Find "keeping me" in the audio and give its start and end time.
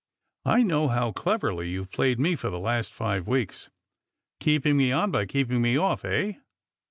4.39-4.91, 5.27-5.77